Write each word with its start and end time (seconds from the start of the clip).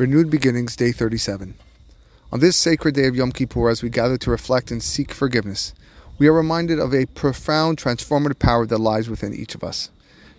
Renewed 0.00 0.30
Beginnings, 0.30 0.76
Day 0.76 0.92
37. 0.92 1.52
On 2.32 2.40
this 2.40 2.56
sacred 2.56 2.94
day 2.94 3.06
of 3.06 3.14
Yom 3.14 3.32
Kippur, 3.32 3.68
as 3.68 3.82
we 3.82 3.90
gather 3.90 4.16
to 4.16 4.30
reflect 4.30 4.70
and 4.70 4.82
seek 4.82 5.12
forgiveness, 5.12 5.74
we 6.16 6.26
are 6.26 6.32
reminded 6.32 6.78
of 6.78 6.94
a 6.94 7.04
profound 7.04 7.76
transformative 7.76 8.38
power 8.38 8.64
that 8.64 8.78
lies 8.78 9.10
within 9.10 9.34
each 9.34 9.54
of 9.54 9.62
us. 9.62 9.90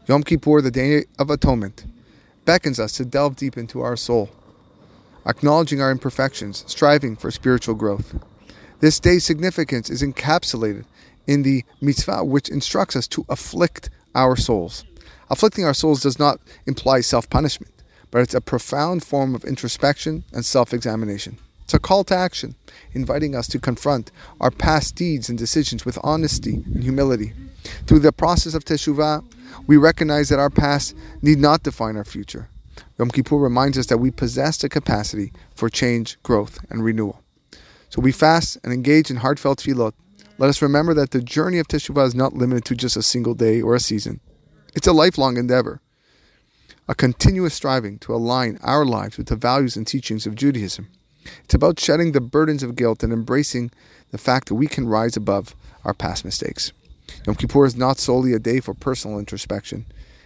Yom 0.07 0.23
Kippur, 0.23 0.61
the 0.61 0.71
Day 0.71 1.03
of 1.19 1.29
Atonement, 1.29 1.85
beckons 2.43 2.79
us 2.79 2.93
to 2.93 3.05
delve 3.05 3.35
deep 3.35 3.55
into 3.55 3.81
our 3.81 3.95
soul, 3.95 4.31
acknowledging 5.27 5.79
our 5.79 5.91
imperfections, 5.91 6.63
striving 6.65 7.15
for 7.15 7.29
spiritual 7.29 7.75
growth. 7.75 8.15
This 8.79 8.99
day's 8.99 9.25
significance 9.25 9.91
is 9.91 10.01
encapsulated 10.01 10.85
in 11.27 11.43
the 11.43 11.63
mitzvah, 11.79 12.23
which 12.23 12.49
instructs 12.49 12.95
us 12.95 13.07
to 13.09 13.25
afflict 13.29 13.91
our 14.15 14.35
souls. 14.35 14.85
Afflicting 15.29 15.65
our 15.65 15.75
souls 15.75 16.01
does 16.01 16.17
not 16.17 16.39
imply 16.65 17.01
self 17.01 17.29
punishment 17.29 17.70
but 18.11 18.21
it's 18.21 18.33
a 18.33 18.41
profound 18.41 19.03
form 19.03 19.33
of 19.33 19.43
introspection 19.45 20.23
and 20.33 20.45
self 20.45 20.73
examination. 20.73 21.37
It's 21.63 21.73
a 21.73 21.79
call 21.79 22.03
to 22.05 22.15
action, 22.15 22.55
inviting 22.91 23.33
us 23.33 23.47
to 23.47 23.59
confront 23.59 24.11
our 24.41 24.51
past 24.51 24.95
deeds 24.95 25.29
and 25.29 25.37
decisions 25.37 25.85
with 25.85 25.97
honesty 26.03 26.55
and 26.65 26.83
humility. 26.83 27.33
Through 27.87 27.99
the 27.99 28.11
process 28.11 28.53
of 28.53 28.65
teshuvah, 28.65 29.23
we 29.67 29.77
recognize 29.77 30.29
that 30.29 30.39
our 30.39 30.49
past 30.49 30.95
need 31.21 31.39
not 31.39 31.63
define 31.63 31.95
our 31.95 32.03
future. 32.03 32.49
Yom 32.97 33.09
Kippur 33.09 33.37
reminds 33.37 33.77
us 33.77 33.85
that 33.87 33.99
we 33.99 34.11
possess 34.11 34.57
the 34.57 34.67
capacity 34.67 35.31
for 35.55 35.69
change, 35.69 36.21
growth, 36.23 36.59
and 36.69 36.83
renewal. 36.83 37.23
So 37.89 38.01
we 38.01 38.11
fast 38.11 38.57
and 38.63 38.73
engage 38.73 39.09
in 39.09 39.17
heartfelt 39.17 39.59
tefillot. 39.59 39.93
Let 40.37 40.49
us 40.49 40.61
remember 40.61 40.93
that 40.95 41.11
the 41.11 41.21
journey 41.21 41.59
of 41.59 41.67
teshuvah 41.67 42.07
is 42.07 42.15
not 42.15 42.33
limited 42.33 42.65
to 42.65 42.75
just 42.75 42.97
a 42.97 43.01
single 43.01 43.33
day 43.33 43.61
or 43.61 43.75
a 43.75 43.79
season. 43.79 44.19
It's 44.75 44.87
a 44.87 44.93
lifelong 44.93 45.37
endeavor 45.37 45.81
a 46.87 46.95
continuous 46.95 47.53
striving 47.53 47.99
to 47.99 48.13
align 48.13 48.59
our 48.63 48.85
lives 48.85 49.17
with 49.17 49.27
the 49.27 49.35
values 49.35 49.75
and 49.75 49.87
teachings 49.87 50.25
of 50.25 50.35
Judaism. 50.35 50.89
It's 51.43 51.53
about 51.53 51.79
shedding 51.79 52.11
the 52.11 52.21
burdens 52.21 52.63
of 52.63 52.75
guilt 52.75 53.03
and 53.03 53.13
embracing 53.13 53.71
the 54.11 54.17
fact 54.17 54.47
that 54.47 54.55
we 54.55 54.67
can 54.67 54.87
rise 54.87 55.15
above 55.15 55.55
our 55.85 55.93
past 55.93 56.25
mistakes. 56.25 56.71
Yom 57.25 57.35
Kippur 57.35 57.65
is 57.65 57.75
not 57.75 57.99
solely 57.99 58.33
a 58.33 58.39
day 58.39 58.59
for 58.59 58.73
personal 58.73 59.19
introspection, 59.19 59.85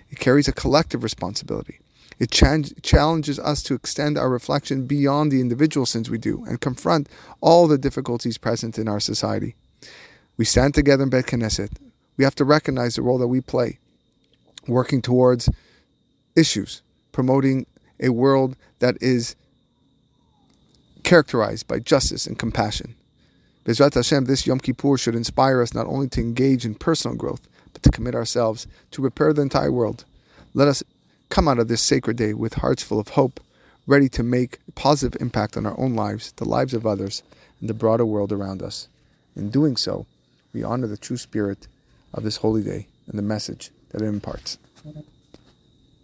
it 0.10 0.20
carries 0.20 0.48
a 0.48 0.54
collective 0.54 1.04
responsibility. 1.04 1.80
It 2.18 2.32
challenges 2.32 3.40
us 3.40 3.62
to 3.64 3.74
extend 3.74 4.18
our 4.18 4.30
reflection 4.30 4.88
beyond 4.88 5.32
the 5.32 5.42
individual 5.42 5.86
sins 5.86 6.10
we 6.10 6.18
do 6.18 6.46
and 6.46 6.62
confront 6.62 7.10
all 7.42 7.68
the 7.68 7.78
difficulties 7.78 8.38
present 8.38 8.80
in 8.80 8.88
our 8.88 9.02
society. 9.02 9.56
We 10.38 10.46
stand 10.46 10.74
together 10.74 11.04
in 11.04 11.10
Bet 11.10 11.26
Knesset. 11.26 11.72
We 12.16 12.24
have 12.24 12.36
to 12.36 12.46
recognize 12.46 12.96
the 12.96 13.02
role 13.02 13.18
that 13.18 13.28
we 13.28 13.42
play, 13.42 13.80
working 14.66 15.02
towards 15.02 15.50
issues, 16.36 16.82
promoting 17.12 17.66
a 18.00 18.10
world 18.10 18.56
that 18.80 18.98
is 19.02 19.36
characterized 21.04 21.68
by 21.68 21.80
justice 21.80 22.28
and 22.28 22.38
compassion. 22.38 22.96
Bezrat 23.64 23.94
Hashem, 23.94 24.26
this 24.26 24.46
Yom 24.46 24.60
Kippur 24.60 24.98
should 24.98 25.16
inspire 25.16 25.62
us 25.62 25.74
not 25.74 25.88
only 25.88 26.08
to 26.10 26.22
engage 26.22 26.66
in 26.66 26.76
personal 26.76 27.16
growth, 27.16 27.48
but 27.74 27.82
to 27.84 27.90
commit 27.90 28.16
ourselves 28.16 28.68
to 28.92 29.02
repair 29.02 29.34
the 29.34 29.42
entire 29.42 29.72
world. 29.72 30.06
Let 30.54 30.68
us 30.68 30.84
come 31.30 31.48
out 31.48 31.60
of 31.60 31.68
this 31.68 31.82
sacred 31.82 32.18
day 32.18 32.34
with 32.34 32.56
hearts 32.56 32.84
full 32.84 33.00
of 33.00 33.10
hope, 33.10 33.40
ready 33.88 34.10
to 34.10 34.24
make 34.24 34.60
a 34.68 34.72
positive 34.72 35.20
impact 35.22 35.58
on 35.58 35.66
our 35.66 35.80
own 35.80 35.96
lives, 35.96 36.32
the 36.34 36.48
lives 36.48 36.74
of 36.74 36.86
others, 36.86 37.24
and 37.60 37.70
the 37.70 37.74
broader 37.74 38.06
world 38.06 38.32
around 38.32 38.62
us. 38.62 38.88
In 39.36 39.50
doing 39.50 39.78
so, 39.78 40.06
we 40.54 40.64
honor 40.64 40.88
the 40.88 40.98
true 40.98 41.18
spirit 41.18 41.68
of 42.14 42.24
this 42.24 42.38
holy 42.38 42.64
day 42.64 42.88
and 43.08 43.18
the 43.18 43.24
message 43.24 43.72
that 43.90 44.02
it 44.02 44.06
imparts. 44.06 44.58